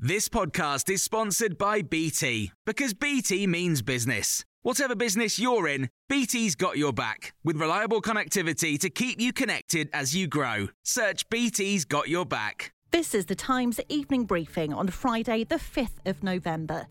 This 0.00 0.28
podcast 0.28 0.88
is 0.90 1.02
sponsored 1.02 1.58
by 1.58 1.82
BT 1.82 2.52
because 2.64 2.94
BT 2.94 3.48
means 3.48 3.82
business. 3.82 4.44
Whatever 4.62 4.94
business 4.94 5.40
you're 5.40 5.66
in, 5.66 5.90
BT's 6.08 6.54
got 6.54 6.78
your 6.78 6.92
back 6.92 7.34
with 7.42 7.56
reliable 7.56 8.00
connectivity 8.00 8.78
to 8.78 8.90
keep 8.90 9.20
you 9.20 9.32
connected 9.32 9.90
as 9.92 10.14
you 10.14 10.28
grow. 10.28 10.68
Search 10.84 11.28
BT's 11.30 11.84
got 11.84 12.08
your 12.08 12.24
back. 12.24 12.72
This 12.92 13.12
is 13.12 13.26
the 13.26 13.34
Times 13.34 13.80
evening 13.88 14.24
briefing 14.24 14.72
on 14.72 14.86
Friday, 14.86 15.42
the 15.42 15.56
5th 15.56 16.06
of 16.06 16.22
November. 16.22 16.86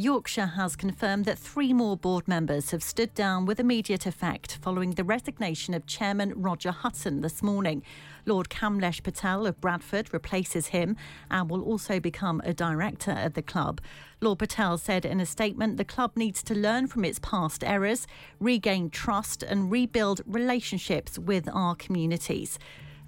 Yorkshire 0.00 0.46
has 0.46 0.76
confirmed 0.76 1.26
that 1.26 1.38
three 1.38 1.74
more 1.74 1.94
board 1.94 2.26
members 2.26 2.70
have 2.70 2.82
stood 2.82 3.12
down 3.12 3.44
with 3.44 3.60
immediate 3.60 4.06
effect 4.06 4.56
following 4.62 4.92
the 4.92 5.04
resignation 5.04 5.74
of 5.74 5.84
Chairman 5.84 6.32
Roger 6.34 6.70
Hutton 6.70 7.20
this 7.20 7.42
morning. 7.42 7.82
Lord 8.24 8.48
Kamlesh 8.48 9.02
Patel 9.02 9.46
of 9.46 9.60
Bradford 9.60 10.10
replaces 10.14 10.68
him 10.68 10.96
and 11.30 11.50
will 11.50 11.62
also 11.62 12.00
become 12.00 12.40
a 12.46 12.54
director 12.54 13.10
at 13.10 13.34
the 13.34 13.42
club. 13.42 13.82
Lord 14.22 14.38
Patel 14.38 14.78
said 14.78 15.04
in 15.04 15.20
a 15.20 15.26
statement 15.26 15.76
the 15.76 15.84
club 15.84 16.12
needs 16.16 16.42
to 16.44 16.54
learn 16.54 16.86
from 16.86 17.04
its 17.04 17.18
past 17.18 17.62
errors, 17.62 18.06
regain 18.38 18.88
trust, 18.88 19.42
and 19.42 19.70
rebuild 19.70 20.22
relationships 20.24 21.18
with 21.18 21.46
our 21.52 21.74
communities. 21.74 22.58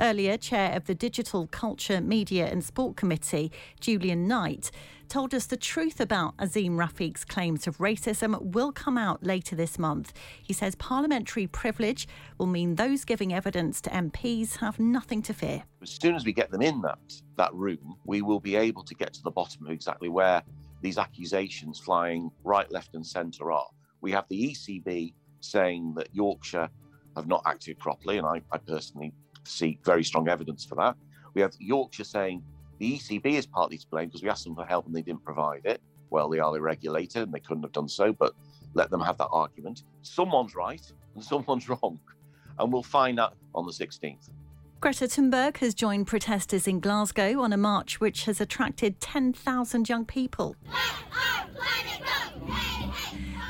Earlier, 0.03 0.37
chair 0.37 0.75
of 0.75 0.87
the 0.87 0.97
Digital 0.97 1.47
Culture, 1.47 2.01
Media 2.01 2.49
and 2.49 2.65
Sport 2.65 2.97
Committee, 2.97 3.53
Julian 3.79 4.27
Knight, 4.27 4.73
told 5.09 5.33
us 5.33 5.47
the 5.47 5.57
truth 5.57 6.01
about 6.01 6.37
Azeem 6.39 6.73
Rafiq's 6.73 7.25
claims 7.25 7.69
of 7.69 7.79
racism 7.79 8.43
will 8.43 8.73
come 8.73 8.99
out 8.99 9.23
later 9.23 9.55
this 9.55 9.79
month. 9.79 10.13
He 10.43 10.53
says 10.53 10.75
parliamentary 10.75 11.47
privilege 11.47 12.09
will 12.37 12.49
mean 12.49 12.75
those 12.75 13.05
giving 13.05 13.33
evidence 13.33 13.81
to 13.83 13.91
MPs 13.91 14.57
have 14.57 14.81
nothing 14.81 15.23
to 15.23 15.33
fear. 15.33 15.63
As 15.81 15.91
soon 15.91 16.17
as 16.17 16.25
we 16.25 16.33
get 16.33 16.51
them 16.51 16.63
in 16.63 16.81
that, 16.81 16.99
that 17.37 17.55
room, 17.55 17.95
we 18.05 18.23
will 18.23 18.41
be 18.41 18.57
able 18.57 18.83
to 18.83 18.97
get 18.97 19.13
to 19.13 19.23
the 19.23 19.31
bottom 19.31 19.65
of 19.65 19.71
exactly 19.71 20.09
where 20.09 20.43
these 20.81 20.99
accusations 20.99 21.79
flying 21.79 22.29
right, 22.43 22.69
left, 22.73 22.97
and 22.97 23.07
centre 23.07 23.53
are. 23.53 23.69
We 24.01 24.11
have 24.11 24.25
the 24.29 24.51
ECB 24.51 25.15
saying 25.39 25.95
that 25.95 26.09
Yorkshire 26.13 26.69
have 27.15 27.29
not 27.29 27.43
acted 27.47 27.79
properly, 27.79 28.19
and 28.19 28.27
I, 28.27 28.43
I 28.51 28.59
personally 28.59 29.13
see 29.45 29.79
very 29.85 30.05
strong 30.05 30.29
evidence 30.29 30.65
for 30.65 30.75
that. 30.77 30.97
We 31.35 31.41
have 31.41 31.53
Yorkshire 31.59 32.05
saying 32.05 32.43
the 32.79 32.99
ECB 32.99 33.27
is 33.27 33.47
partly 33.47 33.79
to 33.79 33.87
blame 33.89 34.09
because 34.09 34.23
we 34.23 34.29
asked 34.29 34.45
them 34.45 34.55
for 34.55 34.65
help 34.65 34.87
and 34.87 34.95
they 34.95 35.03
didn't 35.03 35.25
provide 35.25 35.65
it. 35.65 35.81
Well, 36.11 36.29
they 36.29 36.39
are 36.39 36.53
the 36.53 36.61
regulator 36.61 37.23
and 37.23 37.33
they 37.33 37.41
couldn't 37.41 37.63
have 37.63 37.73
done 37.73 37.89
so, 37.89 38.13
but 38.13 38.35
let 38.75 38.91
them 38.91 39.01
have 39.01 39.19
that 39.19 39.29
argument. 39.31 39.85
Someone's 40.03 40.55
right 40.55 40.83
and 41.15 41.25
someone's 41.33 41.69
wrong. 41.69 41.99
And 42.59 42.73
we'll 42.73 42.83
find 42.83 43.19
out 43.19 43.37
on 43.55 43.67
the 43.67 43.73
16th. 43.73 44.29
Greta 44.81 45.05
Thunberg 45.05 45.59
has 45.59 45.75
joined 45.75 46.09
protesters 46.09 46.67
in 46.67 46.81
Glasgow 46.81 47.41
on 47.41 47.53
a 47.53 47.57
march 47.57 48.01
which 48.01 48.25
has 48.25 48.41
attracted 48.41 49.01
10,000 49.01 49.89
young 49.89 50.05
people. 50.05 50.57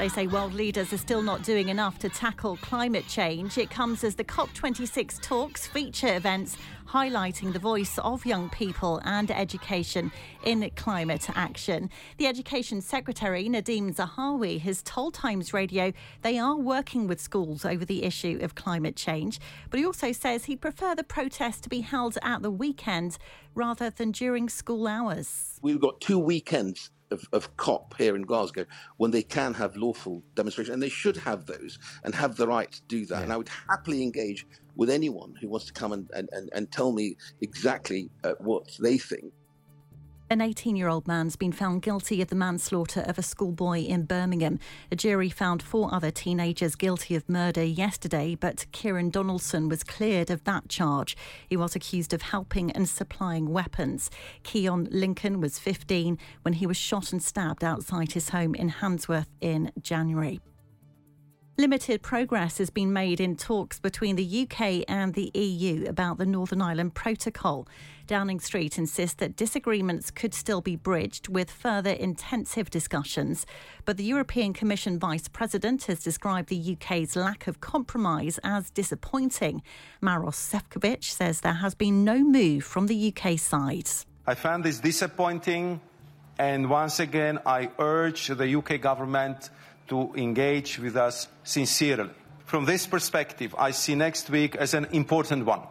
They 0.03 0.08
say 0.08 0.27
world 0.27 0.53
leaders 0.53 0.92
are 0.92 0.98
still 0.98 1.22
not 1.22 1.45
doing 1.45 1.69
enough 1.69 2.00
to 2.00 2.08
tackle 2.08 2.56
climate 2.56 3.06
change. 3.06 3.56
It 3.56 3.70
comes 3.70 4.03
as 4.03 4.17
the 4.17 4.25
COP26 4.25 5.22
talks 5.22 5.69
feature 5.69 6.17
events 6.17 6.56
highlighting 6.89 7.53
the 7.53 7.61
voice 7.61 7.98
of 7.98 8.27
young 8.27 8.50
people 8.50 9.00
and 9.05 9.30
education 9.30 10.11
in 10.42 10.69
climate 10.75 11.28
action. 11.36 11.89
The 12.19 12.27
Education 12.27 12.80
Secretary, 12.80 13.48
Nadhim 13.48 13.95
Zahawi, 13.95 14.61
has 14.62 14.83
told 14.83 15.14
Times 15.14 15.55
Radio 15.55 15.92
they 16.23 16.36
are 16.36 16.56
working 16.56 17.06
with 17.06 17.20
schools 17.20 17.64
over 17.64 17.84
the 17.84 18.03
issue 18.03 18.41
of 18.42 18.56
climate 18.56 18.97
change, 18.97 19.39
but 19.70 19.78
he 19.78 19.86
also 19.86 20.11
says 20.11 20.47
he'd 20.47 20.61
prefer 20.61 20.97
the 20.97 21.05
protest 21.05 21.62
to 21.62 21.69
be 21.69 21.83
held 21.83 22.19
at 22.23 22.42
the 22.42 22.50
weekend 22.50 23.19
rather 23.55 23.89
than 23.89 24.11
during 24.11 24.48
school 24.48 24.89
hours. 24.89 25.61
We've 25.62 25.80
got 25.80 26.00
two 26.00 26.19
weekends 26.19 26.91
of, 27.13 27.25
of, 27.33 27.57
COP 27.57 27.95
here 27.97 28.17
in 28.17 28.23
Glasgow 28.23 28.65
when 28.97 29.11
they 29.11 29.23
can 29.23 29.55
have 29.55 29.77
lawful 29.77 30.23
demonstrations, 30.35 30.75
and 30.75 30.83
they 30.83 30.89
should 30.89 31.17
have 31.19 31.47
those 31.47 31.79
and 32.05 32.15
have 32.15 32.37
the 32.37 32.47
right 32.47 32.73
to 32.73 32.83
do 32.89 33.07
that. 33.07 33.17
Yeah. 33.17 33.23
And 33.23 33.33
I 33.33 33.37
would 33.37 33.51
happily 33.69 34.03
engage 34.03 34.47
with 34.75 34.91
anyone 34.91 35.35
who 35.41 35.48
wants 35.48 35.67
to 35.67 35.73
come 35.73 35.92
and, 35.92 36.11
and, 36.14 36.29
and, 36.33 36.51
and 36.53 36.73
tell 36.73 36.92
me 36.92 37.17
exactly 37.41 38.11
uh, 38.25 38.33
what 38.39 38.77
they 38.81 38.98
think. 38.98 39.33
An 40.33 40.41
18 40.41 40.77
year 40.77 40.89
old 40.89 41.07
man's 41.07 41.37
been 41.37 41.53
found 41.53 41.83
guilty 41.83 42.23
of 42.23 42.29
the 42.29 42.35
manslaughter 42.35 43.03
of 43.03 43.19
a 43.19 43.23
schoolboy 43.23 43.81
in 43.81 44.05
Birmingham. 44.05 44.61
A 44.91 44.97
jury 44.97 45.29
found 45.29 45.63
four 45.63 45.95
other 45.95 46.11
teenagers 46.11 46.75
guilty 46.75 47.15
of 47.15 47.29
murder 47.29 47.63
yesterday, 47.63 48.35
but 48.35 48.65
Kieran 48.73 49.11
Donaldson 49.11 49.69
was 49.69 49.85
cleared 49.85 50.31
of 50.31 50.42
that 50.45 50.71
charge. 50.71 51.19
He 51.51 51.59
was 51.59 51.77
accused 51.77 52.15
of 52.15 52.23
helping 52.23 52.71
and 52.71 52.89
supplying 52.89 53.51
weapons. 53.51 54.11
Keon 54.42 54.89
Lincoln 54.91 55.39
was 55.39 55.59
15 55.59 56.17
when 56.41 56.55
he 56.55 56.67
was 56.67 56.79
shot 56.79 57.13
and 57.13 57.23
stabbed 57.23 57.63
outside 57.63 58.13
his 58.13 58.31
home 58.31 58.55
in 58.55 58.71
Handsworth 58.71 59.29
in 59.42 59.71
January. 59.83 60.41
Limited 61.58 62.01
progress 62.01 62.57
has 62.57 62.70
been 62.70 62.95
made 62.95 63.20
in 63.20 63.36
talks 63.36 63.79
between 63.79 64.17
the 64.17 64.48
UK 64.48 64.85
and 64.89 65.13
the 65.13 65.30
EU 65.35 65.85
about 65.86 66.17
the 66.17 66.24
Northern 66.24 66.63
Ireland 66.63 66.95
Protocol. 66.95 67.68
Downing 68.07 68.40
Street 68.40 68.79
insists 68.79 69.17
that 69.17 69.36
disagreements 69.36 70.11
could 70.11 70.33
still 70.33 70.62
be 70.62 70.77
bridged 70.77 71.29
with 71.29 71.51
further 71.51 71.91
intensive 71.91 72.70
discussions. 72.70 73.45
But 73.85 73.98
the 73.98 74.05
European 74.05 74.55
Commission 74.55 74.98
Vice 74.98 75.29
President 75.29 75.85
has 75.85 76.02
described 76.02 76.48
the 76.48 76.73
UK's 76.73 77.17
lack 77.17 77.46
of 77.46 77.61
compromise 77.61 78.41
as 78.42 78.70
disappointing. 78.70 79.62
Maros 80.01 80.36
Sefcovic 80.36 81.05
says 81.05 81.42
there 81.42 81.52
has 81.52 81.74
been 81.74 82.02
no 82.02 82.20
move 82.20 82.64
from 82.64 82.86
the 82.86 83.14
UK 83.14 83.39
side. 83.39 83.91
I 84.27 84.36
found 84.36 84.64
this 84.64 84.79
disappointing, 84.79 85.83
and 86.39 86.70
once 86.70 86.98
again, 86.98 87.41
I 87.45 87.70
urge 87.79 88.29
the 88.29 88.57
UK 88.57 88.80
government 88.80 89.51
to 89.89 90.13
engage 90.17 90.79
with 90.79 90.97
us 90.97 91.29
sincerely. 91.45 92.11
From 92.45 92.65
this 92.65 92.87
perspective, 92.87 93.55
I 93.59 93.70
see 93.70 93.95
next 93.95 94.29
week 94.31 94.57
as 94.57 94.75
an 94.75 94.87
important 94.93 95.47
one. 95.47 95.63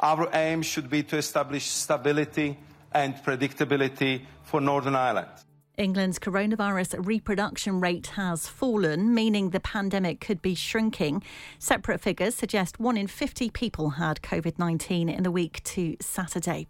Our 0.00 0.28
aim 0.34 0.62
should 0.62 0.90
be 0.90 1.02
to 1.04 1.16
establish 1.16 1.66
stability 1.66 2.58
and 2.92 3.14
predictability 3.16 4.22
for 4.42 4.60
Northern 4.60 4.96
Ireland. 4.96 5.28
England's 5.76 6.20
coronavirus 6.20 7.04
reproduction 7.04 7.80
rate 7.80 8.06
has 8.08 8.46
fallen, 8.46 9.12
meaning 9.12 9.50
the 9.50 9.60
pandemic 9.60 10.20
could 10.20 10.40
be 10.40 10.54
shrinking. 10.54 11.22
Separate 11.58 12.00
figures 12.00 12.34
suggest 12.34 12.78
one 12.78 12.96
in 12.96 13.08
50 13.08 13.50
people 13.50 13.90
had 13.90 14.22
COVID 14.22 14.58
19 14.58 15.08
in 15.08 15.22
the 15.24 15.32
week 15.32 15.62
to 15.64 15.96
Saturday. 16.00 16.68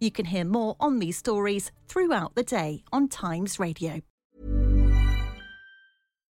You 0.00 0.10
can 0.10 0.26
hear 0.26 0.44
more 0.44 0.74
on 0.80 0.98
these 0.98 1.16
stories 1.16 1.70
throughout 1.86 2.34
the 2.34 2.42
day 2.42 2.82
on 2.92 3.08
Times 3.08 3.60
Radio. 3.60 4.00